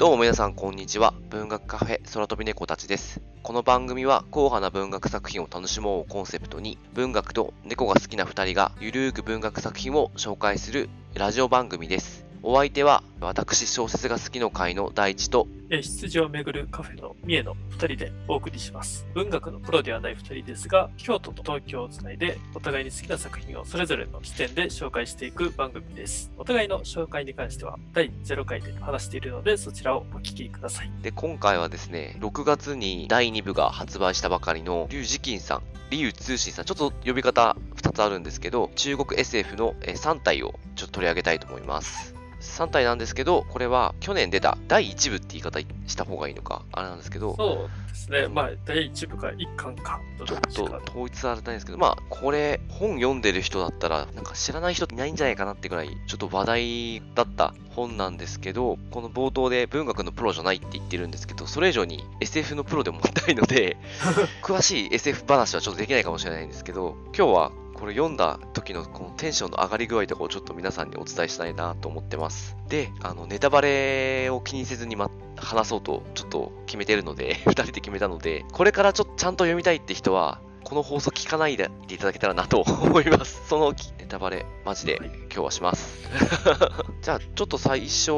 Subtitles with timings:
[0.00, 1.12] どうも皆さんこんにちは。
[1.28, 3.20] 文学カフェ空飛び猫たちです。
[3.42, 12.29] この番組は硬派な文学作品を楽しもうをコンセプトに文学と猫が好きな2人がゆるーく文学作品を紹介するラジオ番組です。
[12.42, 19.06] お相手は私小説が好きの会の大地とえー出自をめぐるカフェの三重の2人でお送りします。
[19.14, 26.32] 文学のプロではない2人ですが、京都と東京をつないで、お互いに好きな作品をそれぞれの視点で紹介していく番組です。
[26.36, 30.90] お互いの紹介に関しては、第0回で話しているので、そちらをお聞きください。
[31.02, 42.14] で今回はですね6月に第2部が発売したばかりのリュウジキンさんリュウ通信さんちょっと呼び方2つあるんですけど中国 SF のえー3体をちょっと取り上げたいと思います
[42.50, 48.28] 3体なんですけどこれは去年出た第1部って言い方した方がいいのかあれなんですけどそうですね。
[48.28, 63.76] まあ、第1部か1巻か、どちょっと統一されたいんですけど、まあ、これ、本読んでる人だったら、なんか知らない人いないんじゃないかなってぐらい、ちょっと話題だった本なんですけど、この冒頭で文学のプロじゃないって言ってるんですけど、それ以上に SF のプロでもないので、
[64.42, 72.54] 詳しい SF 話はちょっとできないかもしれないんですけど、今日はこれ読んだ時のこのテンションの上がり具合とかをちょっと皆さんにお伝えしたいなと思ってます。
[72.68, 83.42] で、あの、ネタバレを気にせずに、ま、話そうとちょっと決めてるので、 2人で決めたので、これからちょっとちゃんと読みたいって人は、この放送聞かないでいただけたらなと思います。
[83.48, 86.08] そのネタバレ、マジではい今日はします。
[87.02, 88.10] じゃあ、ちょっと最初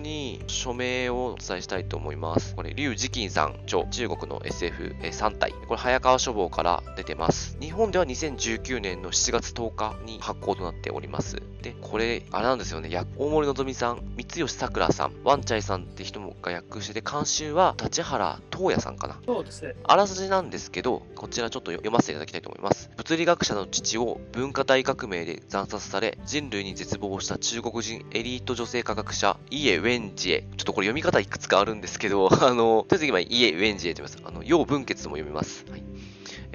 [0.00, 2.54] に署名をお伝えしたいと思います。
[2.54, 5.52] これ、リュウ・ジキンさん著、中国の SF3 体。
[5.66, 7.56] これ、早川書房から出てます。
[7.60, 11.42] 日本では2019年の7月10日に発行となっております。
[11.62, 12.90] で、これ、あれなんですよね。
[12.90, 19.18] や大森のぞみさん、三吉さくらさん、ワンチャイさんって人が訳してて、監修は立原東也さんかな。
[19.26, 19.74] そうですね。
[19.84, 22.90] あらすじなんですけど、こちらちょっと読ませていただきたいと思います。
[22.96, 30.42] 物理学者の父を文化大革命で惨殺され、人類に絶望した中国人エリート女性科学者、イエ・ウェンジエ。
[30.56, 34.22] ちょっとこれ読み方いくつかあるんですけど、あの、とりあえず今、イエ・ウェンジエと言います。
[34.24, 35.64] あの、要文血とも読みます。
[35.70, 35.82] はい。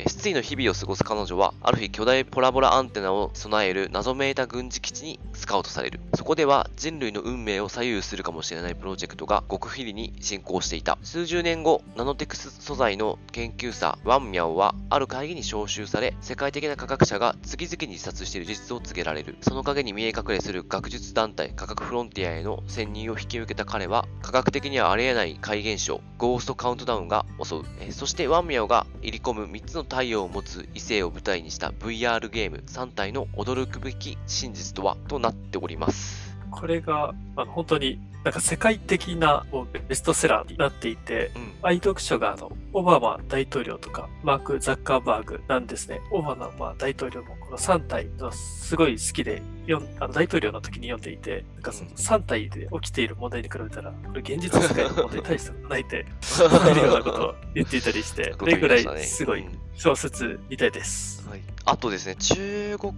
[0.05, 5.99] 失意の日々を過ごす彼女は、ある日巨大ポラボラアンテナを備える謎めいた軍事基地にスカウトされる。
[6.13, 10.99] そこでは人類の運命を左右するかもしれないプロジェクトが極秘裏に進行していた。
[11.01, 19.37] 数十年後、ナノテクス素材の研究者ワンミャオはある会議に招集され、世界的な科学者が次々に自殺している事実を告げられる。
[19.41, 27.61] その陰に見え隠れする学術団体科学フロンティアへの潜入を引き受けた彼は、科学的にはありえない怪現象、ゴーストカウントダウンが襲う。
[27.81, 34.97] えそしてワンミャオが入り込む3つの太陽を持つ異性を舞台にした VR ゲーム3体の驚くべき真実とは？
[35.07, 36.26] となっております。
[36.59, 39.45] これが、あの本当になんか世界的な
[39.87, 41.47] ベストセラーになっていて、うん。
[41.61, 46.01] 愛読書があのオバマ大統領とかマーク・ザッカーバーグなんですね。
[46.11, 56.05] オバマ大統領もこの3体のすごい好きで読んあの大統領の時に読んでいて、なんかその3体で起きている問題に比べたら、これ現実世界の問題大したことないって
[56.45, 61.27] 思えるようなことを言っていたりして、それぐらいすごいうん小説みたいです。
[61.29, 62.93] はい、あとですね、中国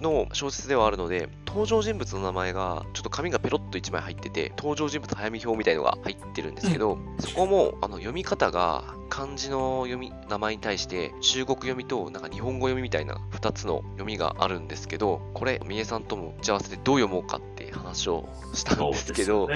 [0.00, 19.48] の小説ではあるので、登場人物の名前が、ちょっと紙がペロッと1枚入ってて、登場人物早見表みたいのが入ってるんですけど、そこもあの読み方が漢字の読み、名前に対して、中国読みとなんか日本語読みみたいな2つの読みがあるんですけど、これ、三重さんとも打ち合わせでどう読もうかって話をしたんですけど、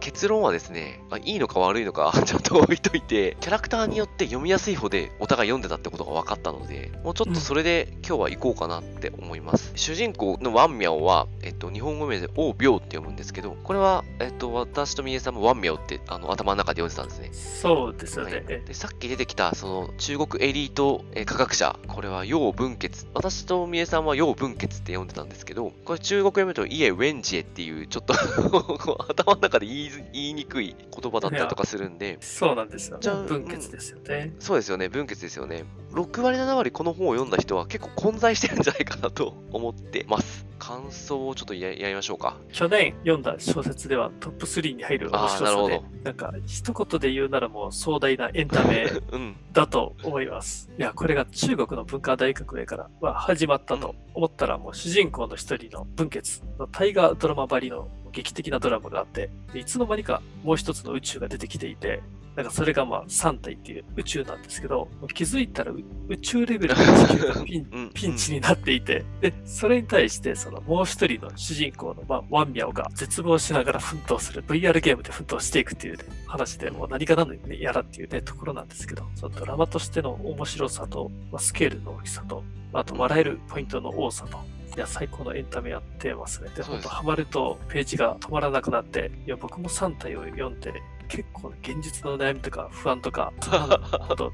[0.00, 9.72] 結論はですね、まあ、いいのか悪いのか ちょっと置いといて、キャラクターによって読みやすい方でお互い読んでたってことが分かったので、もうちょっとそれで今日は行こうかなって思います。
[9.76, 17.30] 主人公のワンミャオは、えっと、日本語名で王病って読むんですけど、これは、えっと、私とみえさんもワンミャオってあの頭の中で読んでたんですね。
[17.32, 18.44] そうですよはい。
[18.44, 21.78] でさっき出てきたその中国エリートえー科学者。
[21.86, 23.06] これは楊文傑。
[23.14, 28.14] 私とみえさんは楊文傑って読んでたんですけどこれ中国読むとイエ・ウェンジエっていうちょっと
[29.08, 32.98] 頭の中で言いづ言いにくい言葉だったりとかするんでそうなんですよ。
[33.00, 34.34] じゃあ分血ですよね。
[34.38, 50.70] そうですよね文傑ですよね6割7割この本を読んだ人は結構混在してるんじゃないかなと思ってます感想をちょっとややりましょうか去年読んだ小説ではトップ3に入る面あーなるほ白さでど、なんか一言で言うならもう壮大なエンタメ うんだと思います。
[50.78, 57.88] いや、これが中国の文化大革命からは始まったと思ったらもう主人公の一人の文傑の大河ドラマばりの
[58.18, 62.02] 劇的なドラマがあって、でいつの間にかもう一つの宇宙が出てきていて、
[62.34, 84.38] なんかそれがまあ3体っていう宇宙なんですけど、気づいたらう宇宙レベルの地球が ピンうんピンチになっていて、で、それに対して、そのもう一人の主人公の、まあ、ワンミャオが絶望しながら奮闘する VR ゲームで奮闘していくっていう、ね、話で、もう何が何のね、やらっていうね、ところなんですけど、そのドラマとしての面白さと、まあ、スケールの大きさと、あと笑えるポイントの多さと、
[84.78, 86.50] いや、最高のエンタメやってますね。
[86.54, 90.72] で、そうです本当ハマるとページが止まらなくなって、いや、僕も3体を読んで、
[91.08, 93.32] 結構現実の悩みとか不安とか、
[94.14, 94.32] ど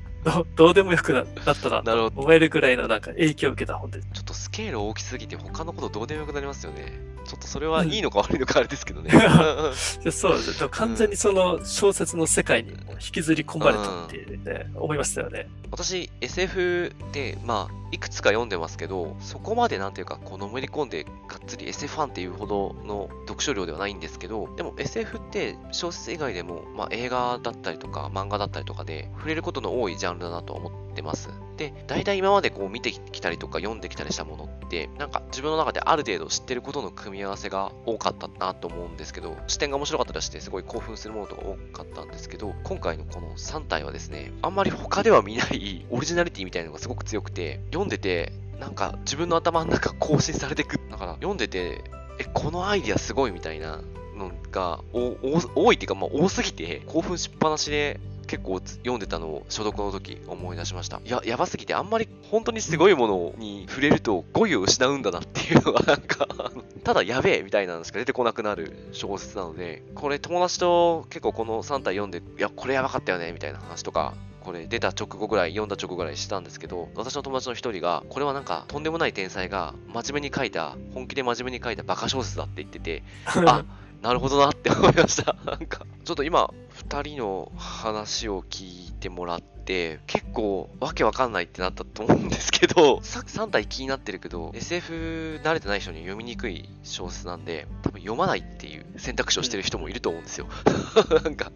[0.54, 7.00] どうでもよくななったななるほと思えるぐらいのなんか影響を受けた本でちょっとスケール大きすぎて他のことどうでもよくなりますよね。
[7.24, 9.10] ちょっとそれはいいのか悪いのかあれですけどね。
[10.10, 10.68] そうですね。
[10.70, 15.48] 完全にその小説の世界にも引きずり込まれたって、ね思いましたよね。
[15.70, 31.30] 私 SF でまあいくつか読んでますけどそこまでなんていうかこうのめり込んでがっつり SF ファンっていうほどの読書量ではないんですけどでも SF って小説以外でも、まあ、映画だったりとか漫画だったりとかで触れることの多いジャンルだなとは思ってます。
[31.56, 51.84] で大体今までこう見てきたりとか読んできたりしたものってなんか自分の中である程度知ってることの組み合わせが多かったなと思うんですけど視点が面白かったりしてすごい興奮するものとか多かったんですけど今回のこの3体はですねあんまり他では見ないオリジナリティみたいなのがすごく強くて読んでてなんか自分の頭の中更新されてくだから読んでて
[52.18, 53.82] えこのアイディアすごいみたいな
[54.16, 61.00] のが多いっていうか、まあ、多すぎて興奮しっぱなしで結構読んでたのを所読の時思い出しました。
[61.04, 66.26] いや、やばすぎてあんまり本当にすごいものに触れると語彙を失うんだなっていうのが なんか
[66.82, 83.02] ただやべえみたいなのしか出てこなくなる小説なので、これ友達と結構この3体読んで、いや、これやばかったよねみたいな話とか、これ出た直後ぐらい、読んだ直後ぐらいしたんですけど、私の友達の一人が、これはなんかとんでもない天才が真面目に書いた、本気で真面目に書いたバカ小説だって言ってて、
[83.46, 83.64] あ
[84.04, 85.34] なるほどなって思いました。
[85.50, 86.52] なんか、ちょっと今、
[86.90, 100.48] 2人の話を聞いてもらって、結構わけわかんないってなったと思うんですけど、さ3体気になってるけど、SF 慣れてない人に読みにくい小説なんで、多分読まないっていう選択肢をしてる人もいると思うんですよ。
[101.24, 101.50] なんか、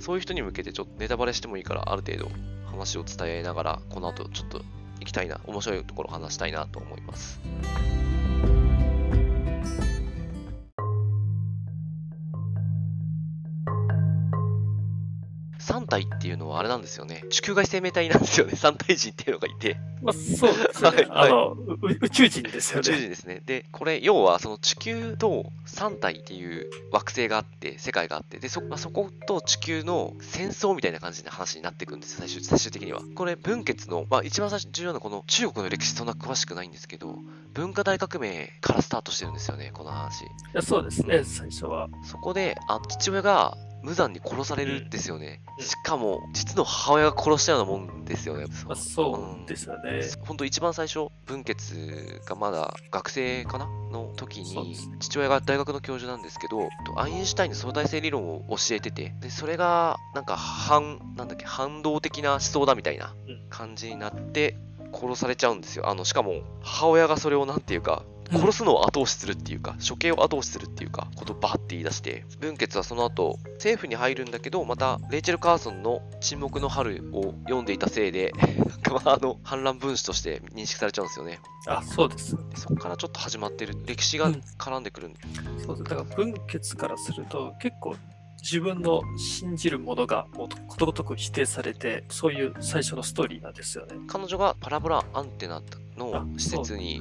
[0.00, 2.30] そういう人に向けてちょっとネタバレしてもいいから、ある程度
[2.70, 4.62] 話を伝えながら、この後ちょっと
[5.00, 7.38] 行きたいな、面白いところを話したいなと思います。
[15.62, 17.24] 3体っていうのはあれなんですよね。
[17.30, 18.52] 地球外生命体なんですよね。
[18.54, 19.76] 3体人っていうのがいて。
[20.02, 21.04] まあ、そうですよね。
[21.04, 22.98] はいはいあの、う宇宙人ですよ宇宙ね。
[22.98, 23.42] 人ですね。
[23.46, 33.00] で、これ、要は、その地球と3体っていう惑星があって、世界があって、で、そ,、まあ、そこと地球の戦争みたいな感じの話になっていくんですよ、最終最終的には。
[33.14, 37.18] これ、分血の、まあ、一番最初重要なこの中国の歴史そんな詳しくないんですけど、
[37.54, 40.24] 文化大革命からスタートしてるんですよね、この話。
[40.24, 41.88] いやそうですね、最初は。
[42.04, 45.40] そこで、あ父親が無残に殺されるんですよね。
[45.58, 48.46] うんしかも、実の母親が殺したようなもんですよね。
[48.66, 50.00] まあ、そうですよね。
[50.26, 64.56] 本当一番最初文傑がまだ学生かなの時に父親が大学の教授なんですけどとアインシュタインの相対性理論を教えててでそれがなんか反なんだっけ反動的な思想だみたいなうん感じになって
[64.92, 78.32] 殺されちゃうんですよあのしかも母親がそれをなんていうかうん殺すのを後押しするっていうか、処刑を後押しするっていうか、ことをバーって言い出して、文傑はその後、政府に入るんだけど、また、レイチェル・カーソンの沈黙の春を読んでいたせいで、
[78.68, 81.40] なんかまあ、あの、反乱分子として認識されちゃうんですよね。
[81.66, 82.36] あ、そうです。
[82.50, 85.20] でそこからちょっと始まってる、歴史がうん絡んでくるんで、
[85.64, 85.90] そうです。
[85.90, 87.96] だから分血からすると結構
[88.42, 93.96] 自分の信じるものがもうことごとく否定されて、そういう最初のストーリーなんですよね。
[94.08, 95.62] 彼女がパラボラアンテナ
[95.96, 97.00] のあ施設に、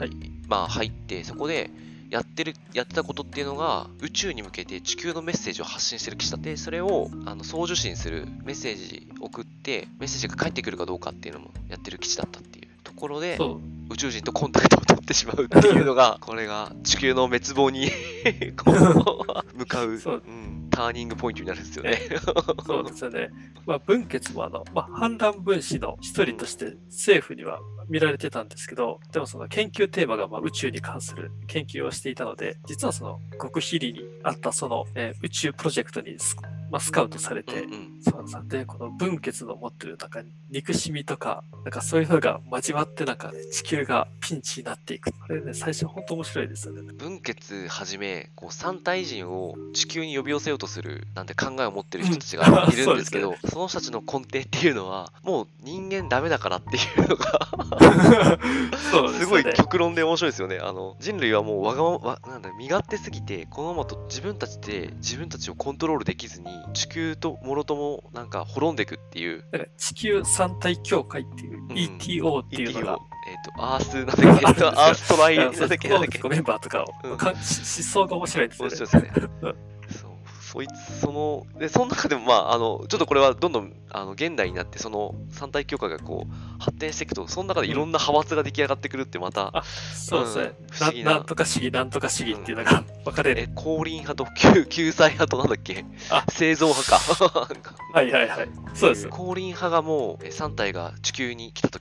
[0.52, 1.70] まあ、入って、そこで、
[2.10, 12.61] やってる、やってたことっていうのが、宇宙に向けて地球のメッセージを発信してる基地だって、それを、あの、送受信するメッセージ送って、メッセージが返ってくるかどうかっていうのもやってる基地だったっていう
[12.92, 13.38] ところで。
[13.92, 17.92] 宇宙人とコンタクトを取ってしまうっていうのが、 これが地球の滅亡に
[19.54, 22.00] 向かう、そううん、ターニングポイントになるんですよね。
[22.66, 23.30] そうですよね。
[23.66, 36.36] まあ、文傑もあの、まあ、反乱分子の一人として政府には見られてたんですけど、でもその研究テーマがまあ宇宙に関する研究をしていたので、実はその極秘裏にあったその、えー宇宙プロジェクトにス,、
[36.72, 45.12] まあ、スカウトされて、うんうんそうなんですよで、この文傑の持ってるなんか憎しみとか、なんかそういうのが交わってなんかね、地球がピンチになっていく。
[45.12, 46.82] これね、最初本当面白いですよね。
[46.94, 57.50] 分血はじめこう三体人を地球に呼び寄せようとするなんて考えを持ってる人たちがいるんですけど、 その人たちの根底っていうのはもう人間ダメだからっていうのが
[58.92, 59.44] そうです すごい。
[59.54, 69.44] 極論で面白いですよねあの人類はもうわがままわなんだ身勝手すぎてこのままと自分たちで自分たちをコントロールできずに地球ともろともなんか滅んでいくっていう。
[69.52, 71.68] だから地球三体協会っていう、ん。
[71.72, 74.24] ETO っていうのが、えっ、とアースなんだっけ？
[74.48, 75.90] えっとアーストライなんだっけ？
[75.90, 76.28] なんだっけ？
[76.30, 77.18] メンバーとかを、うん。
[77.18, 78.76] か思想が面白いんですよね。
[78.76, 79.30] 面白いですね。
[80.52, 90.44] そいつ、その、で、その中でも、まあ、あの、ちょっとこれはどんどん、あの、現代になって、その三体協会がこう、発展していくと、その中でいろんな派閥が出来上がってくるってまた、あ、そうですね。
[90.44, 93.42] うん不思議ななんとか主義、なんとか主義っていうのが分かれる。
[93.42, 95.86] え、降臨派と救救済派となんだっけ？
[96.10, 96.84] あ生存派
[97.62, 97.76] か。
[97.94, 98.50] はいはいはい。
[98.74, 99.08] そうです。
[99.10, 101.81] 降臨派がもう、え3体が地球に来た時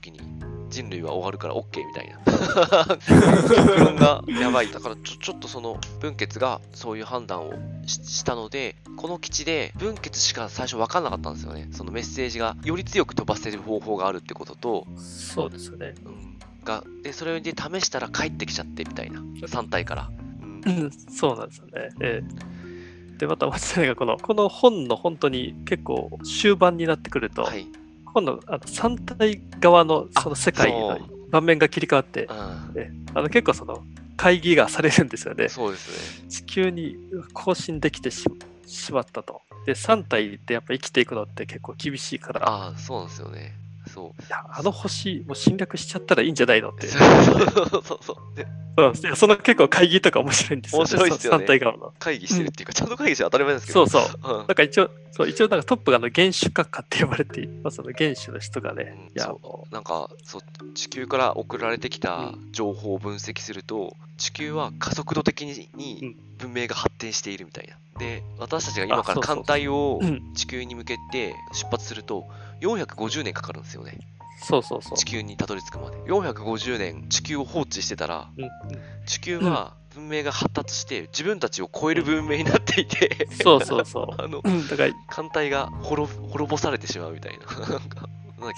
[0.71, 2.97] 人類は終わるから OK みたいな。
[3.55, 4.71] 極論がやばい。
[4.71, 7.53] だからちょ、ちょっとその、分血がそういう判断を
[7.85, 11.67] ししたので、この基地で分血しか最初分かんなかったんですよね。
[11.71, 15.93] そのメッセージがより強く飛ばせる方法があるってことと、そうですよね。
[16.05, 19.19] うん、が、で、それで試したら帰ってきちゃってみたいな。
[19.19, 20.09] 3体から。
[20.41, 21.71] うんうん、そうなんですよね。
[22.01, 22.51] ええ
[23.21, 27.67] で、また、松谷がこの、この本の本当に結構終盤になってくると、はい。
[28.13, 32.29] 今度、あの三体側のその世界のそう場面が切り替わって、う
[32.75, 33.83] えあの結構その
[34.17, 35.49] 会議がされるんですよねん。。
[35.49, 36.29] そうですね。
[36.29, 36.97] 地球に
[37.33, 38.25] 更新できてし
[38.67, 39.41] しまったと。
[39.65, 43.53] で、3体でやっぱ生きていくのって結構厳しいから、ああ、そうなんですよね。
[43.93, 44.21] そう。
[44.21, 46.87] いやあの星もう侵略しちゃったらいいんじゃないのって。
[46.87, 48.35] そうそうそうそう。
[48.35, 48.47] で、
[49.15, 51.93] その結構会議とか面白いんですよ、面白いっすよね3体側の。
[51.99, 53.85] 会議してるっていうか、ちゃんと会議して当たり前ですけど。
[53.87, 54.31] そうそう。
[54.31, 54.37] うん。
[54.37, 60.41] なんか一応、そう一応なんかトップがあの原種閣下って呼ばれている、まあ、その原種の人がね、いやうんそうもなんかそう
[60.73, 67.75] 地球から送られてきた情報を分析すると、地球は加速度的うにん文明が発展しているみたいな。
[67.99, 72.25] で私たちが今から艦隊をう、うん、地球に向けて出発すると
[72.61, 73.99] 450年かかるんですよね。
[74.43, 74.97] そうそうそう。
[74.97, 75.97] 地球にたどり着くまで。
[75.97, 78.29] 450年地球を放置してたら
[79.05, 83.27] 地球は文明が発達して自分たちを超える文明になっていて。
[83.43, 84.07] そうそうそう。
[84.21, 87.67] あのうん、だから、艦隊が滅滅ぼされてしまうみたいな。
[87.67, 88.07] なんか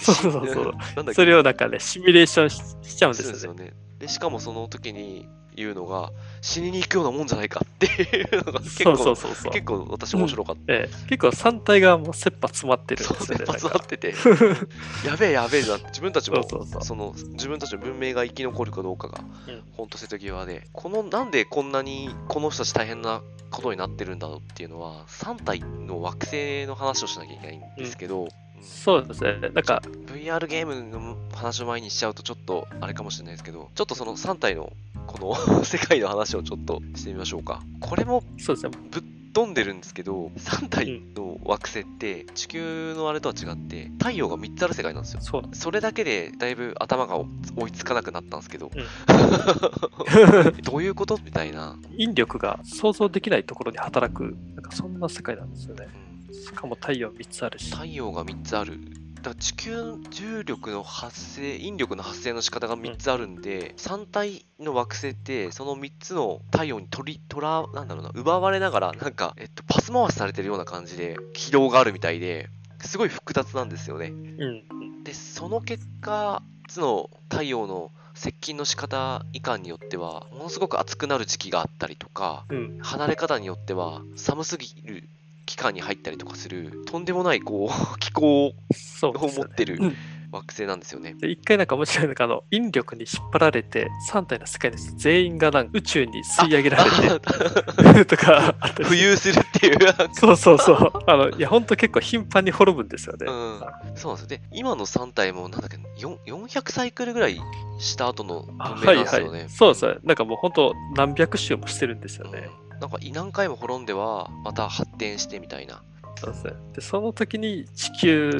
[0.00, 1.14] そうそうそう。
[1.14, 3.74] それをなんかね、シミュレーションししちゃうんですよね。
[4.04, 9.52] で、しかもその時に言うのが、死にに行くようなもんじゃないかっていうのが結構、そうそうそう。
[9.52, 10.62] 結構私面白かった。
[10.74, 13.46] ええ、結構3体がもう切羽詰まってるんですよね。
[13.46, 14.14] 切羽詰まってて、
[15.08, 16.46] やべえやべえなって、自分たちも、
[16.82, 28.28] その、自分たちの文明が生き残るかどうかがうん、ほんと瀬戸際で、この、なんでこんなにこの人たち大変なことになってるんだろうっていうのは、3体の惑星の話をしなきゃいけないんですけど、うん
[28.64, 29.38] そうですね。
[29.40, 34.72] なんか、VR ゲームの話を前にしちゃうとちょっとあれかもしれないですけど、ちょっとその3体の
[35.06, 37.62] この 世界の話をちょっとしてみましょうか。
[37.80, 38.72] これもそうですね。
[38.90, 39.02] ぶっ
[39.34, 45.20] 飛んでるんですけど、3体の惑星って地球のあれとは違って太陽が3つある世界なんですよ。
[45.52, 50.62] それだけでだいぶ頭が追いつかなくなったんですけど、す。
[50.62, 51.18] どういうこと？
[51.24, 51.76] みたいな。
[51.98, 55.88] 引力が想像できないところに働く、なんかそんな世界なんですよね。
[55.98, 56.03] うん
[56.34, 57.70] しかも太陽3つあるし。
[57.72, 58.78] 太陽が3つある。
[59.16, 72.50] だから地球重力の発生、引力の発生の仕方が3つあるんで、3体の惑星って、その3つの太陽に取り、取ら、なんだろうな、奪われながら、なんか、えっと、パス回しされてるような感じで、軌道があるみたいで、
[72.80, 74.08] すごい複雑なんですよね。
[74.08, 75.04] うん。
[75.04, 82.78] で、その結果、つの太陽の接近の仕方以下によっては、ものすごく暑くなる時期があったりとか、うん。
[82.80, 85.08] 離れ方によっては寒すぎる
[85.46, 88.54] 期間に入ったりとかするとんでもないこう 気候を
[89.02, 89.96] 持ってるうん
[90.34, 91.14] 惑星なんですよね。
[91.14, 99.78] で一回なんか面白いのがあの引力に引っ張られて3体の世界の人全員がなんか宇宙に吸い上げられてとか浮遊するっていう。
[100.12, 103.60] そうそうそうあのいや本当結構頻繁に滅ぶんですよね、うん、
[103.94, 104.40] そうなんですよ。
[104.40, 107.40] で、今の3体もなんだっけ、4 400サイクルぐらい
[107.78, 109.44] した後のあ文明はいはなんですよね。
[109.44, 115.82] いそうですねなんかもう本当何百周もしてるんですよね、うんなんか何回も滅んではまた発展してみたいな。
[116.16, 118.30] そうですねでその時に地球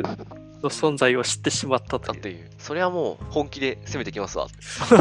[0.63, 2.51] の存在を知ってしまったといういう。
[2.59, 4.49] それはもう本気で攻めてきますわ。
[4.61, 4.97] そ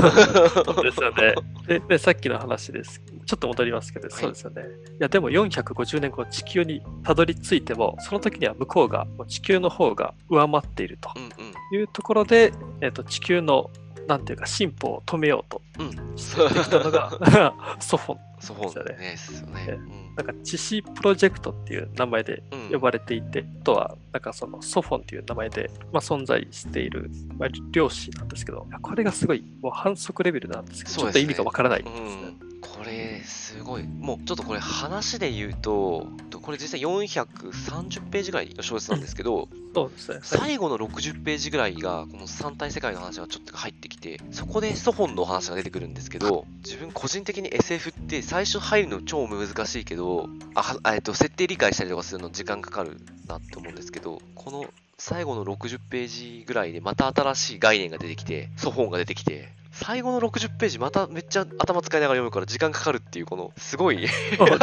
[0.81, 1.35] うですよね。
[1.67, 3.01] でで、さっきの話です。
[3.25, 4.61] ちょっと戻りますけど、いそうですよね。
[4.61, 4.65] い
[4.99, 11.77] や、でも450年後、地球にたどり着いても、その時には向こうが、もう地球の方が上回っているとうんうん。
[11.77, 13.69] いうところで、えっと地球の、
[14.07, 16.17] なんていうか、進歩を止めようとうん。
[16.17, 17.11] してきたのが、
[17.79, 18.32] ソフォン。
[18.43, 19.79] そうですよね。
[20.17, 22.69] なんか、致死プロジェクトっていう名前でうん。
[22.71, 31.03] 呼ばれていて、あとは、なんかそのソフォンっていう名前で、まあ、存在している、まあ、漁師なんですけど、これがすごい、もう反則レベルなんですけど、ね。
[31.07, 32.23] ょっと意味がわからないんうですね。
[32.31, 36.07] ん、これすごいもうちょっとこれ話で言うと
[36.41, 40.19] これ実際430ページぐらいの小説なんですけどそうですね。
[40.23, 54.65] 最後の60ページぐらいがこの三体世界の話がちょっと入ってきてそこでソフォンの話が出てくるんですけど自分個人的に SF って最初入るの超難しいけどあはあえっと設定理解したりとかするの時間かかるなって思うんですけどこの
[54.97, 64.07] 最後の60ページぐらいでまた新しい概念が出てきてソフォンが出てきて最後の60ページまためっちゃ頭使いながら読むから時間かかるっていうこのすごい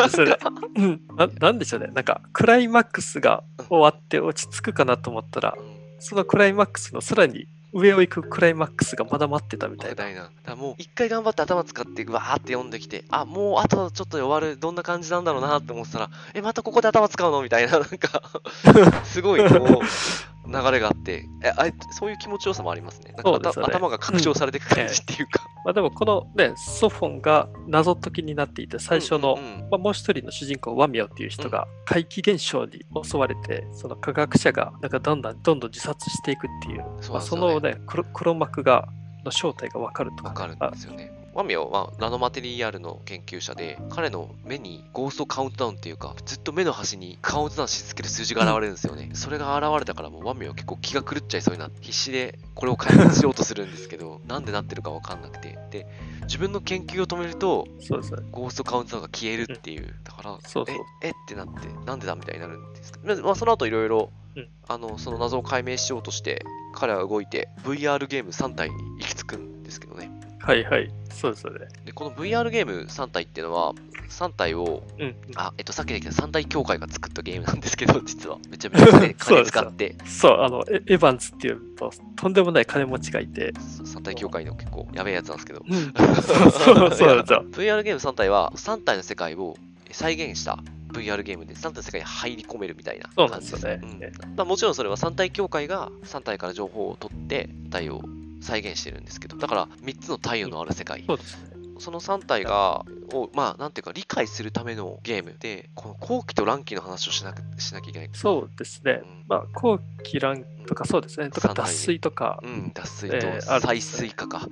[0.09, 0.25] そ。
[1.17, 1.89] ななんでしょうね。
[1.89, 5.57] なんか、クライマックスが終わって落ち着くかなと思ったら、
[5.99, 10.15] そのクライマックスのさらに上を行くクライマックスがまだ待ってたみたいな。
[10.15, 10.31] な。
[10.45, 17.43] だもう一回頑張って頭使ってわーって読んできて、あ、もうあとちょっとで終わる、どんな感じなんだろうなって思ってたら、え、またここで頭使うの？
[17.43, 18.23] みたいな、なんか、
[19.05, 23.13] すごいこう、流れがあって、えあれそういう気持ちよさもありますね。
[23.13, 25.45] なんか頭が拡張されていく感じっていうか。
[25.65, 38.89] まあでもこのね、ソフォンが謎解きになっていて、最初の、うんうんうんまあ、もう一人の主人公、ワミオっていう人が怪奇現象に襲われて、その科学者がなんかどんどんどんどん自殺していくっていう、そうまあ、そのね黒、黒幕が
[39.25, 41.20] の正体がわかるとか、わかるんあですよね。
[41.33, 49.11] ワミオはナノマテリアルの研究者で、彼の目にゴーストカウントダウンっていうか、ずっと目の端にカウントダウンし続ける数字が現れるんですよね。
[49.15, 55.57] それが現れたからもうワミオは結構気が狂っちゃいそうになって、必死でこれを解決しようとするんですけど、なんでなってるかわかんなくて。
[55.71, 55.87] で、
[56.23, 58.23] 自分の研究を止めると、そうですね。
[58.33, 59.95] ゴーストカウントダウンが消えるっていう。
[60.03, 70.11] だから、そうそうえ、えってなって、なんでだみたいになるんですけど、まあ、その後いろいろうん、あの、その謎を解明しようとして、彼は動いて、VR ゲーム3体に行き着くんですけどね。
[70.51, 70.91] はいはい。
[71.11, 71.69] そうですよね。
[71.85, 73.73] で、この VR ゲーム3体っていうのは、
[74.09, 75.15] 3体を、うん。
[75.37, 78.39] あ、えっと、さっきできた3体協会が作ったゲームなんですけど、 実は。
[78.49, 85.65] めちゃめちゃ金使って、そう、あの、エエヴァンズっていうと、とんでもない金持ちがいて、3体協会の結構やべえやつなんですけど。
[85.69, 87.09] うん、 そうそうなんですよ。
[87.53, 89.57] VR ゲーム3体は、3体の世界を
[89.93, 90.59] 再現した
[90.93, 94.01] VR ゲームで3体の世界に入り込めるみたいな感じですねうん
[94.37, 98.03] まあ、もちろんそれは3体協会が3体から情報を取って太陽を
[98.41, 101.51] 再現してるんですけどだから3つの太陽のある世界そうですね。
[101.79, 109.25] その3体がをまあなんていうか理解するためのゲームでこの後期と乱期の話をしなくしなきゃいけないそうですねうん。
[109.27, 111.31] まあ、後期乱とかそうですね。
[111.31, 114.47] とか脱水とかうん脱水と再水化か、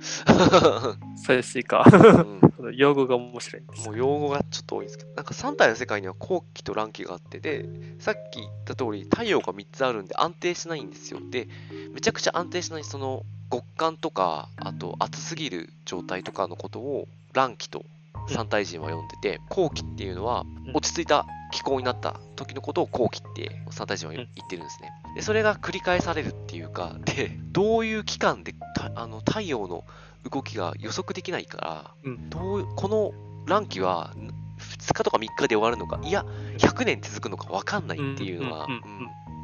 [1.15, 1.85] 再水化。
[2.75, 3.87] 用語が面白いんです。
[3.87, 7.65] もう用語がちょっと多いんですけど、なんか3体の世界には後期と乱期があって、で、
[7.99, 11.19] さっき言った通り、太陽が3つあるんで安定しないんですよ。
[11.29, 11.47] で、
[11.93, 17.85] めちゃくちゃ安定しない、その極寒とか、あと暑すぎる状態とかのことを乱期と
[18.27, 20.75] 三体人は呼んでて、後期っていうのはうん。
[20.75, 24.91] 落ち着いた気候になった時のことを後期って三体人は言ってるんですね。
[25.15, 29.83] で、それが繰り返されるっていうか、 で、どういう期間でたあの太陽の
[30.29, 33.13] 動きが予測できないから、うんどうこの
[33.45, 34.13] 乱期は
[34.59, 36.25] 2日とか3日で終わるのか、いや、
[36.57, 38.67] 100年続くのか分かんないっていうのが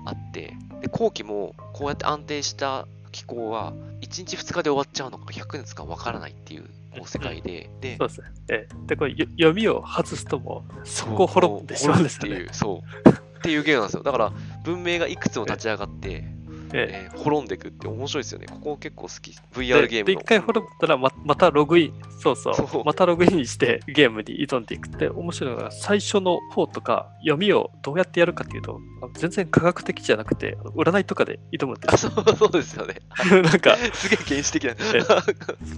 [0.06, 8.28] あって、で後期もこうやって安定した気候は1日2日で終わっちゃうのか100年続くか分からないっていうこう世界で、でそうですね。
[8.50, 12.36] ええで、これよ読みを外すともう、そこを滅んでしまうんですよね。
[12.36, 13.10] っていう、そう。
[13.10, 14.04] っていうゲームなんですよ。
[14.04, 16.35] だから、文明がいくつも立ち上がって、
[16.74, 18.46] えええー滅んでいくって面白いですよね。
[18.48, 19.32] ここ結構好き。
[19.32, 20.06] で VR ゲームの。
[20.06, 28.80] で一回滅ったらままたログイン、そうそうまたログインしてゲームに挑んでいくって面白いのが最初の方とか読みをどうやってやるかっていうと
[29.16, 32.12] 全然科学的じゃなくて占いとかで挑むんであすよ。
[32.12, 32.96] そうそうですよね。
[33.42, 34.76] なんかすげえ原始的な。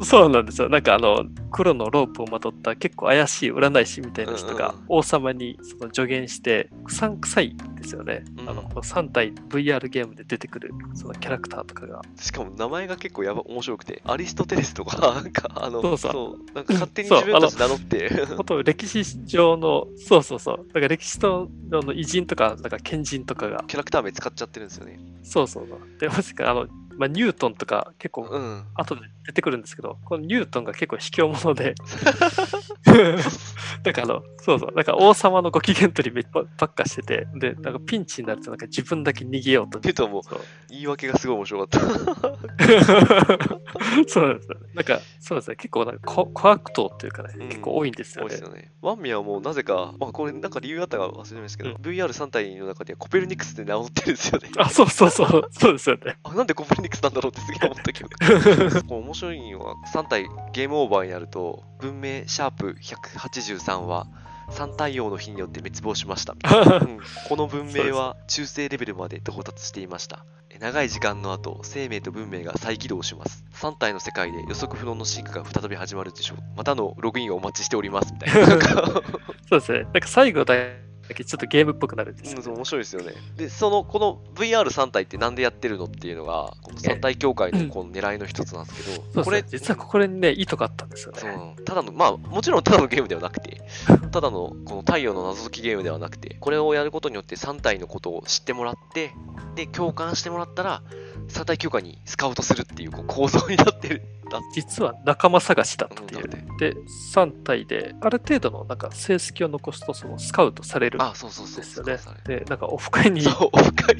[0.03, 0.69] そうなんですよ。
[0.69, 8.23] なんかあの黒のロープをまとった結構怪しい占い師みたいな人がうんうん王様にその助言してくさんくさいんですよね。
[8.37, 12.01] うんあの3体 VR ゲームで出てくるそのキャラクターとかが。
[12.19, 20.57] しかも名前が結構やば面白くて、アリストテレスとか、なんかあの、そうそうなんか勝手にそう自分たち名乗って、本当歴史上の、そうそうそう。
[20.67, 24.99] だから歴史上の偉人とか、なんか賢人とかが、キャラクター名使っちゃってるんですよね。
[25.23, 25.99] そうそうそう。
[25.99, 28.65] で、まさかあの、まあ、ニュートンとか結構うん。
[28.73, 31.75] 後で出てくるんですけど、このニュートンが結構卑怯者で、
[33.83, 39.79] なんかあの、そうそう、なんか王様のご機嫌取りめっばっかしてて、で、なんかピンチになるとなんか自分だけ逃げようと。
[39.79, 40.21] ニュートンも
[40.69, 41.79] 言い訳がすごい面白かった。
[44.07, 44.57] そうなんですよ。
[44.73, 45.55] なんか、そうですね。
[45.57, 48.43] 結構なんかこ小悪党っていうかね、うん結構多いんですよね多いです。
[48.43, 48.71] よね。
[48.81, 54.49] ワンミはもうなぜか、まあこれなんか理由があったか忘れましたけど、VR3 体の中でコペルニクスって名乗ってるんですよね。
[54.57, 56.17] あ、そうそうそう、そうですよね。
[56.23, 58.95] あ、なんでコペルニクスなんだろうってすげえ思ったけど。
[58.95, 64.07] 面白いのは、3体ゲームオーバーになると、文明シャープ183は、
[64.49, 66.33] 3太陽の日によって滅亡しました。
[66.81, 70.25] うんこの文明は中性レベルまで到達していました。
[70.49, 73.43] え長い時間の後、生命と文明が再起動します。
[73.53, 76.37] 3体の世界で予測不能の進化が再び始まるでしょう。
[76.55, 78.13] またのログインをお待ちしております。
[78.13, 78.57] みたいな。
[79.49, 79.83] そうですね。
[79.83, 80.55] なんか最後だ
[81.13, 83.13] けちょっとゲームっぽくなるんですよ、うん、面白いですよね。
[83.35, 91.55] で、その、この VR3 体ってなんでやってるのっていうのが、この3体協会のこの狙いの一つなんですけど、これ、実はここにね、意図があったんですよね。
[91.65, 93.61] ただの、まあ、もちろんただのゲームではなくて、
[94.11, 99.11] ただのこの太陽の謎解きゲームではなくて、これをやることによって3体のことを知ってもらって、
[99.55, 100.81] で、共感してもらったら、
[101.29, 104.03] 三体協会にスカウトするっていうこう構造になってる。
[104.29, 106.29] だ実は仲間探しだったっていう。
[106.59, 106.75] で、
[107.13, 111.01] 3体で、ある程度のなんか成績を残すと、そのスカウトされるん。
[111.11, 111.15] で
[111.67, 111.97] すよね。
[112.25, 113.95] で、なんかオフ会にオフ会、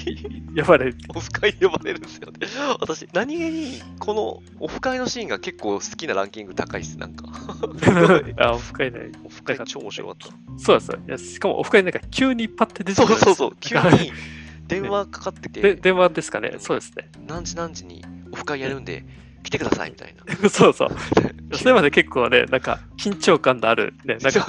[0.56, 0.98] 呼ばれる。
[1.16, 2.48] オフ会に呼ばれるんですよね。
[2.80, 7.26] 私、何気に、このオフ会のシーンが結構好きなランキング高いっす、なんか。
[8.38, 9.12] あ、オフ会ね。
[9.24, 10.28] オフ会超面白かった。
[10.58, 11.00] そうですよ。
[11.08, 14.12] いやしかもオフ会なんか急にパッて出てくるそうそうそう、 急に
[14.68, 16.56] 電話かかってきて、で電話ですかね。
[16.60, 17.10] そうですね。
[17.28, 19.06] 何時何時にオフ会やるんで、
[19.48, 20.24] 来てくださいみたいな。
[20.50, 20.90] そうそう。
[21.54, 24.46] それまで結構ね、なんか緊張感のあるね、 なんか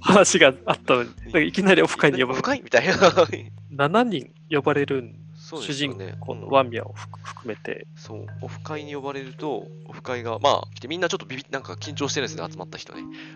[0.00, 2.94] 話があったのに、なんかいきなりオフ会に呼ば オフ会みたいな。
[2.94, 5.14] 7人呼ばれるん
[5.50, 6.16] そう主人ですよね。
[6.20, 13.02] 公のうんワンミャンを含含めて、そう、オフ会に呼ばれると、オフ会が、まあ、みんなちょっとビビなんか緊張してるんですよね、集まった人ね。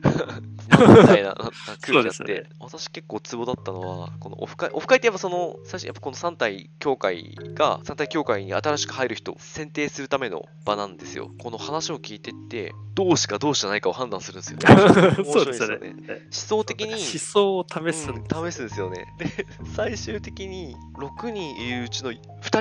[0.70, 11.31] みたいなな空気だって、そうですね私結構ツボだったのは、このオフ会、オフ会ってやっぱその、最初、やっぱこの3体協会が、3体協会に新しく入る人を選定するための場なんですよ。
[11.38, 14.59] この話を聞いてって、同志か同志じゃないかを判断するんですよ。
[15.18, 15.94] 面そう白いですよね。
[15.94, 15.94] ね。
[16.07, 19.07] 思想的に、思想を試すうん試すんですよね。
[19.18, 22.19] で、最終的に6人いるうちの2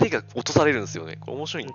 [0.08, 1.18] 人が落とされるんですよね。
[1.20, 1.74] これ面白いんうん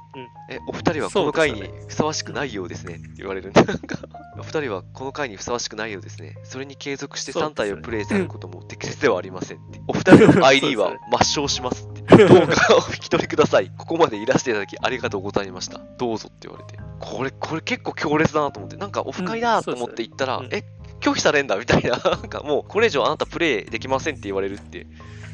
[0.50, 2.94] え、お二人はこの回にふさわしくないようですね。
[2.94, 3.98] って言われるんで、なんか、
[4.38, 6.36] お二人はこの回にふさわしくないようですね。
[6.44, 9.80] それに継続して3そうですね体をプレイされることも適切ではありませんって。
[9.86, 11.98] お二人の ID は抹消しますって。
[12.26, 13.70] どうかお引き取りください。
[13.76, 15.80] ここまでいらしていただきありがとうございました。
[15.98, 16.78] どうぞって言われて。
[16.98, 20.64] これ、これ結構強烈だなと思って、なんかオフ会だと思って行ったら、うんえ、
[21.00, 24.86] 拒否されんだみたいな、なんかもうこれ以上あなたプレイできませんって言われるって、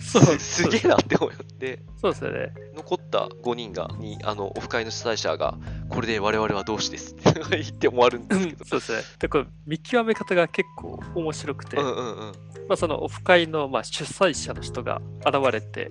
[0.04, 1.80] そうすげえなって思って。
[2.00, 2.52] そうですね。
[2.76, 5.56] 残った5人が、に、あの、オフ会の主催者が、
[5.88, 8.64] これで我々は同志ですって言って終わるんですけど。
[8.64, 9.02] そうですね。
[9.18, 12.32] で、これ見極め方が結構面白くて、うんうんうん。
[12.68, 15.88] まあ、そのオフ会のまあ主催者の人が現れて、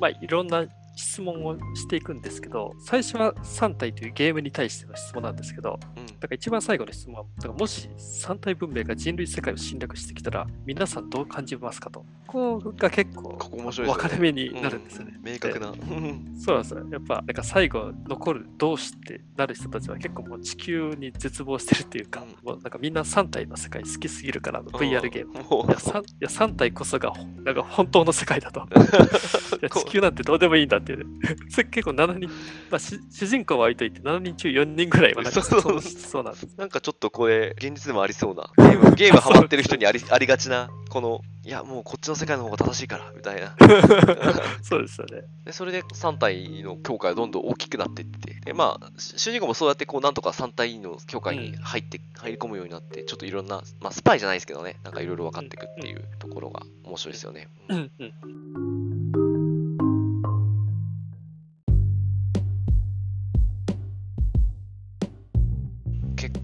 [0.00, 12.04] まあ、いろんな質問をしていくんですけど、最初は3体というゲームに対しての質問なんですけど、うんだから一番最後の質問は、だからもし3体文明が人類世界を侵略してきたら、皆さんどう感じますかと。
[12.26, 13.92] ここが結構ここ面白いですよね。
[13.92, 15.14] 分かれ目になるんですよね。
[15.16, 15.70] うん明確な。
[15.70, 16.86] うんそうなんですよ。
[16.90, 25.32] やっぱ、なんか最後残る同志ってなる人たちは結構もう地球に絶望してるっていうか、うんもうなんかみんな3体の世界好きすぎるから、VR ゲーム。
[25.42, 27.12] もいや 3, いや3体こそが
[27.44, 28.60] なんか本当の世界だと。
[28.70, 31.06] いやこ地球なんてどうでもいいんだっていう。
[31.50, 32.28] それ結構7人、
[32.70, 36.46] まあ、し主人公は置いといて7人中4人ぐらいはなんかそうそうそうなんです。
[36.46, 38.50] うなんかちょっとこれ、現実でもありそうな。
[38.56, 43.56] ゲーム、ゲームハマってる人にありありがちな、この、いや、もうこっちの世界の方が正しいから、みたいな。
[44.62, 45.22] そうですよね。
[45.44, 57.48] で、それで3体の協会がどんどん大きくなっていって、で、まあ、し主人公もそうやってこう、なんとか3体の協会に入って、入り込むようになって、ちょっといろんな、まあ、スパイじゃないですけどね、なんかいろいろ分かっていくっていうところが面白いですよね。
[57.68, 58.12] うんうん。
[59.12, 59.21] 結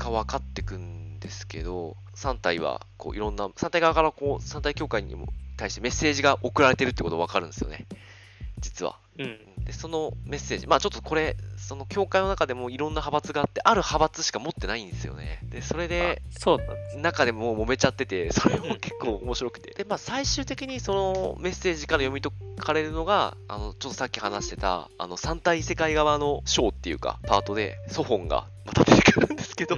[0.09, 7.87] 果分かってくんですけど、3体は、こう、いろんな、3体側からこう、3体協会にも対してメッセージが送られてるってことが分かるんですよね。
[8.59, 8.99] 実は。
[9.18, 9.64] うん。
[9.64, 11.37] で、そのメッセージ、まあちょっとこれ、
[11.68, 15.38] その教会の中でもいろんな派閥があって、ある派閥しか持ってないんですよね。
[15.42, 16.59] で、それで、あそう。
[16.98, 19.74] 中でもう揉めちゃってて、それも結構面白くて。
[19.74, 29.76] で、まあ最終的にそのメッセージから読み解かれるのが、あの、ちょっとさっき話してた、あの、三体世界側の章っていうか、パートで、ソフォンがまた出てくるんですけど、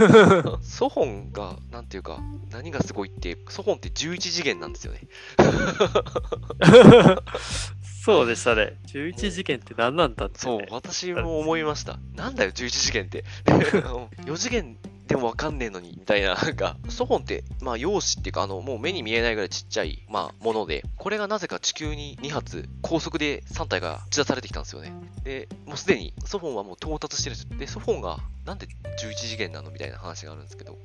[0.62, 5.02] ソフォンが、なんていうか、何がすごいって、ソフォンって11次元なんですよね。
[8.08, 8.78] そうでしたね。
[8.86, 11.98] 11次元って何なんだって、そうね。、私も思いました。
[12.14, 13.24] なんだよ、11次元って。
[13.44, 16.34] 4次元でもわかんねえのに、みたいな。
[16.34, 24.92] なんか、ソフォンって、まあ、陽子っていうか、あの、もう目に見えないぐらいちっちゃい、まあ、もので、これがなぜか地球に2発、高速で3体が打ち出されてきたんですよね。
[25.24, 27.58] で、もうすでに、ソフォンはもう到達してるんですよ。
[27.58, 30.78] で、ソフォンが、なんで11次元なのみたいな話があるんですけど、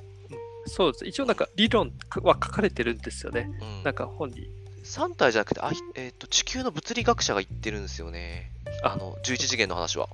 [0.65, 1.05] そうです。
[1.05, 3.49] 一応なんか理論は書かれてるんですよね。
[3.61, 4.49] うんなんか本に。
[4.83, 8.51] 3体じゃなくて、あいえっ、と、地球の物理学者が言ってるんですよね。
[8.83, 10.09] あの、11次元の話は。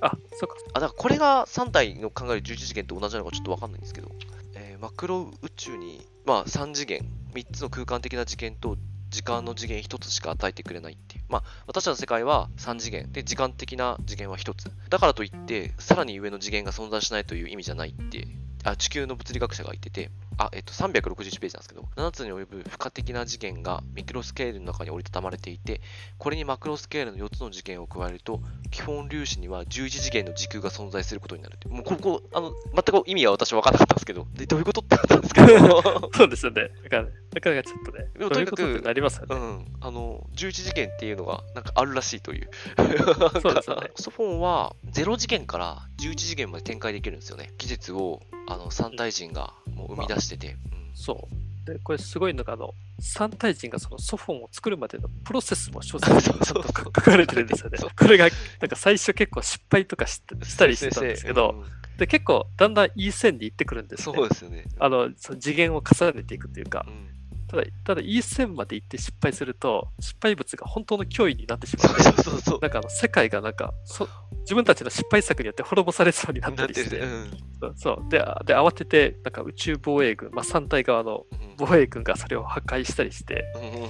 [0.00, 0.56] あ、そっか。
[0.74, 4.10] あ、だからこれが3体の考える11次元と同じなのかちょっとわかんないんですけど、
[4.54, 8.76] えーマクロ宇宙に、まあ3次元、3つの空間的な次元と
[9.10, 11.24] 時間の次元1つしか与えてくれないっていう。
[11.28, 14.70] まあ私たちの世界は3次元で時間的な次元は1つ。
[14.90, 18.28] だからといって、さらに上の次元が存在しないという意味じゃないって、
[18.64, 25.80] あ地球の物理学者が言ってて、あ、えっと、361ページなんですけど、7つに及ぶ付加的な次元がミクロスケールの中に折りたたまれていて、
[26.18, 31.58] これにマクロスケールの4つの次元を加えると、基本粒子には11次元の時空が存在することになる。
[31.68, 36.70] もうここ、あの、全く意味は私は分からなかったんですけど、でどういうことってなったんですけど、 そうですよね。
[36.84, 39.36] だから、なかなかちょっとね、でもとにかくどういうなりますよね。
[39.36, 42.50] うん、あの、11次元っていうのが、なんかあるらしいという。
[43.42, 47.52] そうですよねソフォンは0次元から11次元まで展開できるんですよね。
[47.58, 50.56] 技術を、あの、三体人がもう生み出してて。
[50.72, 51.66] うんそう。
[51.66, 57.78] で、これすごいのが、あの、三体人がそのソフォンを作るまでのプロセスも小説に書かれてるんですよね。
[57.78, 58.28] これが、
[58.60, 64.14] なんか最初結構失敗とかししたりしてたんですけど、うんで、結構だんだんいい線に行ってくるんですね。
[64.14, 64.64] そうですよね。
[64.78, 67.15] あの、その次元を重ねていくというかう、ん
[67.48, 72.58] ただ、ただいい線まで行って失敗すると、失敗物が本当の脅威になってしまそうって、そうそうそう。
[72.60, 74.08] なんかあの世界がなんかそ、
[74.40, 77.30] 自分たちの失敗作によって滅ぼされそうになったりして、うん。
[77.60, 78.08] そうそう。
[78.10, 81.54] でで、慌てて、なんか宇宙防衛軍、まあ、三体側のうん。
[81.58, 83.88] 防衛軍がそれを破壊したりして、うん。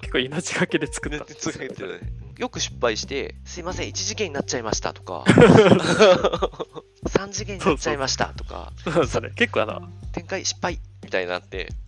[0.00, 1.24] 結構命がけで作った。
[1.24, 2.00] んですよね、
[2.36, 5.24] よく失敗して、すいません、1次元になっちゃいましたとか、
[7.06, 9.30] 3次元になっちゃいましたとか、そうですね。
[9.36, 9.80] 結構あの、
[10.12, 11.78] 展開失敗みたいになって、そう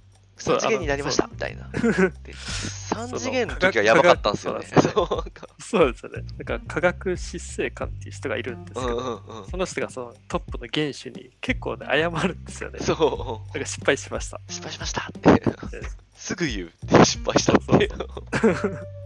[0.50, 1.68] 3次元になりましたみたいな。
[1.72, 4.66] で3次元の時はやばかったんですよね。
[4.66, 6.24] そうなんかそうですよね。
[6.44, 12.78] なんか科学執政官っていう人がいるんですけど、うんうんうんその人がそのトップの元首に結構ね、謝るんですよね。
[12.81, 14.38] そなんか失敗しました。
[14.48, 15.42] う、失敗しましたって。
[16.16, 17.90] すぐ言うって失敗したって。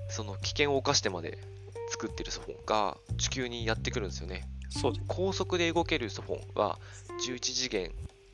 [0.09, 1.39] そ の危険を冒してまで
[1.91, 4.49] 作ってるソフォンが地球にやってくるんですよね。
[4.69, 5.05] そうです。
[5.09, 6.79] 高速で動けるソフォンは
[7.27, 7.93] 11次元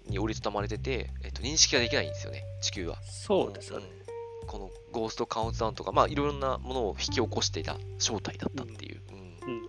[0.09, 2.99] に折りたたまれてて、えっと、認識ができないんですよね、地球は。
[3.03, 3.87] そうですよね。
[3.97, 4.03] うん
[4.47, 9.01] このゴーストカウントダウンとか、まあ、いろんなものを引き起こしていた正体だったっていう。
[9.11, 9.69] うんうん。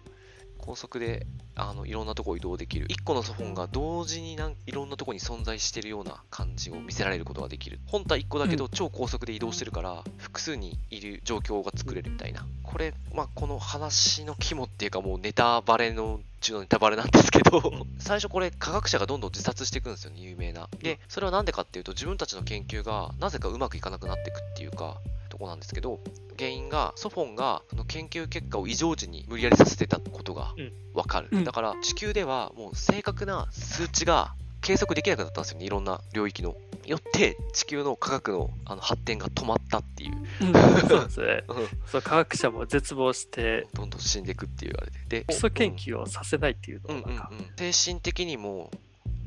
[0.58, 2.88] 高速であのいろんなとこ移動できる。
[2.88, 7.80] 1個のソフォンが同時になんいろんなとこに存在しているような感じを見せられることができる。
[7.88, 12.46] 本体1個だけど超高速で移動してるから複数にいる状況が作れるみたいな。
[12.64, 17.62] これ、まあ、この話の肝っていうかもうネタバレの中のネタバレなんですけど
[18.00, 20.70] 最初これ科学者がどんどん自殺していくんですよね有名な。
[20.82, 24.98] でそれはなんでかっていうと自分たちの研究がなぜかうまくいかなくなっていくっていうか
[25.34, 26.00] とこなんですけど
[26.38, 30.72] 原因がソフォンがその研究結果を異常時に無理やりさせてたことがうん。
[30.94, 31.44] わかる、うん。
[31.44, 35.66] だから地球ではもう正確な数値が計測できなくなったんですよね。
[35.66, 36.56] いろんな領域の。
[36.86, 40.12] よって地球の科学のあの発展が止まったっていう、
[40.88, 41.44] そうですね。
[41.48, 41.68] うん。
[41.88, 45.20] そう科学者も絶望して、どんどん死んでいくっていうあれで。
[45.22, 48.70] で基礎研究をさせないっていううんうんのがなんか、うん、精神的にも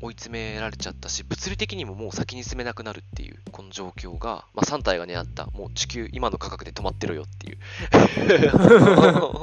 [0.01, 5.47] 追い詰められちゃったし物理的にももう先に進めなくなるっていうこの状況が、まあ、3体が狙った。
[5.47, 7.57] もう地球今の価格で止まってろよっていう。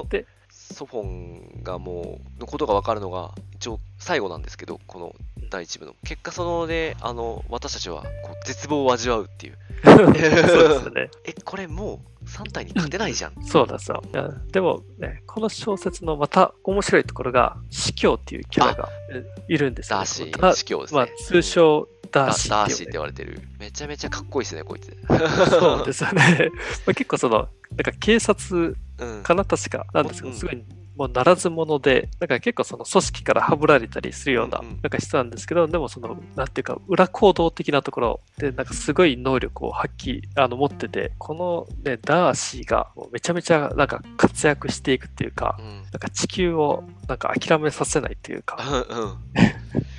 [0.08, 5.14] でソフォンがもうのことが分かるのが一応最後なんですけどこの
[5.48, 5.94] 第一部の。
[6.04, 9.58] 結果そのであの私たちはこう絶望を味わうっていう。
[9.82, 11.10] そうですよね。
[11.24, 13.32] えこれもう3体に勝てないじゃん。
[13.46, 14.02] そうなんですよ。
[14.12, 23.40] いやでもね、この小説のまた面白いところが、司教っていうキャラがえいるんですよ、ダーシだー司教ですね、まあ、通称ダダーシーって言われてる。
[23.58, 24.94] めちゃめちゃかっこいいですねこいつ。
[25.48, 26.50] そうですよね。
[26.84, 27.48] まあ、結構その、なん
[27.78, 29.22] か警察うん。
[29.22, 30.38] かな確かなんですけど、うん。
[30.38, 30.64] すごい
[30.96, 45.82] もうならず者で、なんか結構その組織からはぶられたりするようななんか人なんですけど、でもその、なんていうか、裏行動的なところで、なんかすごい能力を発揮、あの、持ってて、このね、ダーシーがめちゃめちゃなんか活躍していくっていうか、うん。
[45.82, 48.56] なんか地球をなんか諦めさせないっていうか、
[48.88, 49.18] うんうん。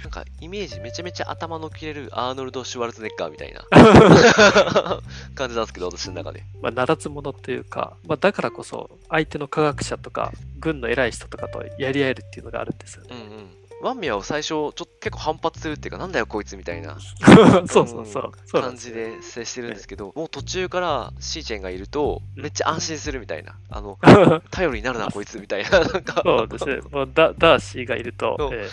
[0.03, 3.65] なんかイメージめちゃめちゃ頭の切れるアーノルド・シュワルツェネッガーみたいな
[5.35, 6.43] 感じなんですけど、私の中で。
[6.61, 13.09] まあ、ならず者っていうか、まあ、だからこそ相手の科学者とか軍の偉い人とかとやり合えるっていうのがあるんですよね。
[13.11, 13.64] うんうん。
[13.85, 16.97] ワンミャは最初、ちょっと結構反発するっていうか、なんだよこいつみたいな
[17.69, 18.31] そうそうそう。
[18.51, 23.59] 感じで接してるんですけど、もう途中からシーチェンがいると、めっちゃ安心するみたいな。
[23.69, 23.99] あの、
[24.49, 26.77] 頼りになるなこいつみたいな、 なんか、そうですね。
[26.91, 28.67] もうダダーシーがいると、え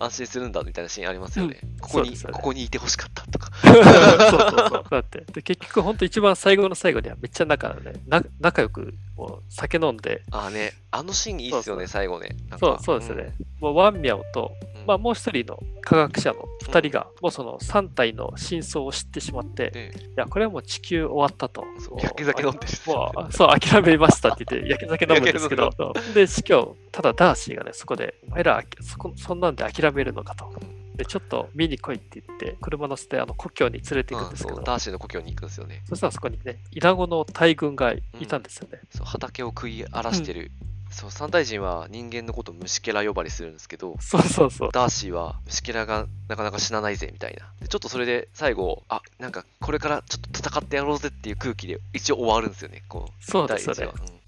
[0.00, 1.60] 安心するんだみたいなシーンありますよね。
[1.80, 3.48] ここに、ねここにいてほしかったとか。
[3.62, 4.84] ーそうそうそう。
[4.90, 12.30] だって、で結局本当一番最後の最後にはめっちゃ仲,、ね、な仲良くもう酒飲んで、ああね、あのシーンいいっすよね、最後ね。
[12.58, 13.32] そうそうですね。
[13.60, 14.86] もうワンミャオと、うん。
[14.86, 21.64] まあ、もう一人の科学者の二人が、もうその3体の真相を知ってしまって、でいや、これはもう地球終わったと。
[22.00, 25.70] 焼け酒飲んでそう、諦めましたって言って、 焼け酒飲むんですけど。
[26.14, 30.52] で、司教、ただダーシーがね、そこで、お前ら、そこそんなんで諦めるのかと。
[30.96, 35.82] で、ちょっと見に来いって言って、車乗せて、あの、故郷に連れて行くんですけどうんダーシーの故郷に行くんですよね。
[35.88, 38.80] そしたらそこにね、イナゴの大群がいたんですよね。
[38.94, 40.50] そう畑を食い荒らしてる
[40.92, 44.70] そう、三大人は人間のことを虫けら呼ばれするんですけど、そうそうそう。
[44.72, 47.50] ダーシーは虫けらがなかなか死なないぜみたいな。
[47.60, 53.24] でちょっとそれで最後、あ、なんかこれからちょっと戦ってやろうぜっていう空気で一応終わるんですよね、こう。
[53.24, 54.12] そうです、それ第一話。
[54.12, 54.21] うん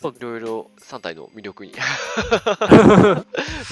[0.00, 1.72] そういろいろ3体の魅力に。
[1.72, 3.24] 魅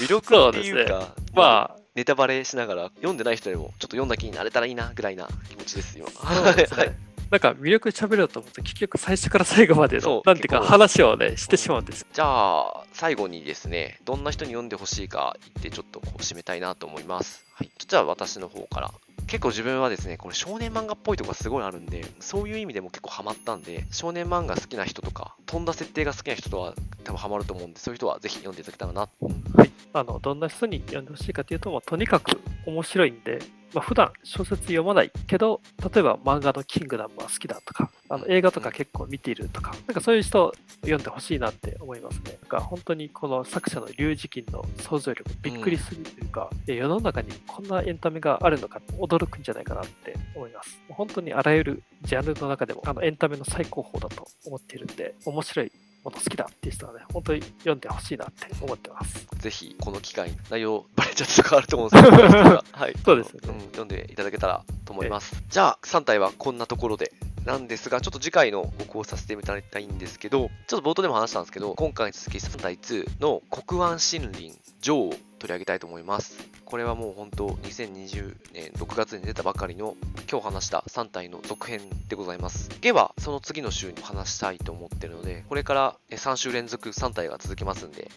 [0.08, 6.08] 力っていうかまあ、ネタバレしながら読んでない人でもちょっと読んだ気になれたらいいなぐらいな気持ちです今。
[6.08, 6.88] そうですはい。
[6.88, 6.96] ね。
[7.30, 12.06] なんか魅力喋ろうと思って、結局最初から最後までの、なんていうか話をね、してしまうんです。
[12.12, 17.44] じゃあ最後にですねどんな人に読んでほしいか言ってちょっとこう締めたいなと思います。
[17.54, 17.70] はい。
[17.78, 18.92] じゃあ私の方から
[19.26, 29.00] 結構自分はですね、これ少年漫画っぽいとこがすごいあるんで、そういう意味でも結構ハマったんで、少年漫画好きな人とか、飛んだ設定が好きな人とは多分ハマると思うんで、そういう人はぜひ読んでいただけたらな。
[29.02, 29.70] はい。
[29.92, 33.40] あの、どんな人に読んでほしいかというと、まあとにかく面白いんで、
[33.74, 35.60] まあ、普段小説読まないけど、
[35.92, 42.38] 例えば漫画のキングダムは好きだとか、あの映画とか結構見ているとか、なんかそういう人読んでほしいなって思いますね。
[42.40, 50.80] なんか本当にこの作者の龍磁金の想像力びっくりするというか、え世の中にこんなエンタメがあるのか驚くんじゃないかなって思います。
[50.88, 55.72] 本当にあらゆるジャンルの中でもあのエンタメの最高峰だと思っているんで、面白い
[56.06, 59.26] もの好きだっていう人はね、本当に読んでほしいなって思ってます。
[59.40, 65.42] ぜひ、この機会に内容バレちゃったとかあると思うんですけど、 はい、そうですよねうん、読んでいただけたらと思います。
[65.48, 67.12] じゃあ、3体はこんなところで。
[67.44, 76.38] なんですが、ちょっと次回のご考させていただきたいんですけど、ちょっと冒頭でも話したんですけど、今回に続き3体2の国湾森林女王を取り上げたいと思います。
[76.64, 79.96] これはもう本当、2020年6月に出たばかりの
[80.30, 82.70] 今日話した3体の続編でございます。
[82.80, 88.08] ゲはその次の週に話したいと思ってるので、これからえ3週連続3体が続きますんで、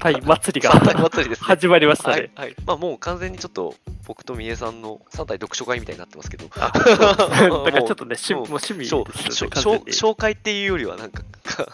[0.00, 1.46] タイ祭りが 3体祭りですね。
[1.46, 2.30] 始まりましたね。
[2.34, 2.56] はい、はい。
[2.66, 3.74] まあもう完全にちょっと
[4.06, 6.46] 僕と三重さんの3体読書会みたいになってますけど。
[6.54, 11.22] だからちょっとね、趣もうもう趣味そう紹紹介っていうよりはなんか、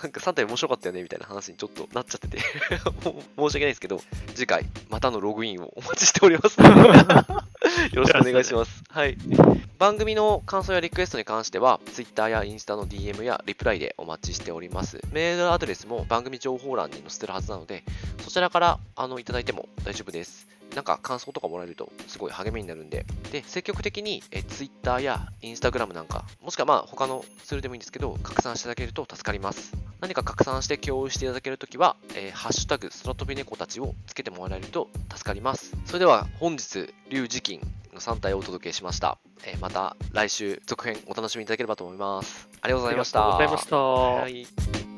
[0.02, 2.38] なんか3体面白かったよねみたいな話にちょっとなっちゃってて
[3.08, 4.00] もう申し訳ないですけど、
[4.34, 6.60] 次回またのログインをお待ちしております
[7.92, 8.82] よろしくお願いします。
[8.90, 9.16] はい。
[9.78, 15.00] 番組の感想やリクエストに関しては、Twitter やインスタの DM やリプライでお待ちしております。
[15.12, 17.84] メールアドレスも番組情報欄に載せてるはずなので、
[18.24, 20.57] そちらからあのいただいても大丈夫です。
[20.74, 29.72] なんか感想とかもらえるとすごい励みになるんで、で、積極的にえ Twitter や Instagram なんか、もしくはまあ他のツールでもいいんですけど、拡散していただけると助かります。
[30.00, 35.72] 何か拡散して共有していただけるときは、えーハッシュタグ空飛び猫たちをつけてもらえると助かります。
[35.86, 37.60] それでは本日、龍磁金
[37.92, 39.18] の3体をお届けしました。
[39.44, 42.48] えーまた来週続編お楽しみいただければと思います。
[42.60, 43.36] ありがとうございました。
[43.36, 44.97] ありがとうございましたはい